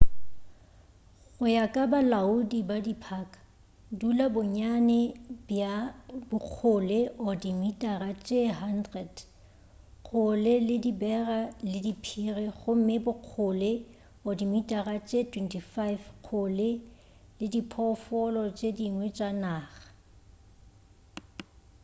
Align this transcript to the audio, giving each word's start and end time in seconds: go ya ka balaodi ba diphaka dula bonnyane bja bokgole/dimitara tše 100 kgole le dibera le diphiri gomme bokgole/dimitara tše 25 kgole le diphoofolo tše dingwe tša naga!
go 1.37 1.45
ya 1.55 1.65
ka 1.73 1.83
balaodi 1.91 2.59
ba 2.69 2.77
diphaka 2.87 3.39
dula 3.99 4.25
bonnyane 4.35 4.99
bja 5.47 5.73
bokgole/dimitara 6.29 8.09
tše 8.25 8.41
100 8.59 9.15
kgole 10.07 10.53
le 10.67 10.75
dibera 10.83 11.39
le 11.69 11.79
diphiri 11.85 12.45
gomme 12.59 12.95
bokgole/dimitara 13.05 14.95
tše 15.07 15.19
25 15.31 16.05
kgole 16.25 16.69
le 17.39 17.45
diphoofolo 17.53 18.43
tše 18.57 18.69
dingwe 18.77 19.07
tša 19.17 19.29
naga! 19.43 19.83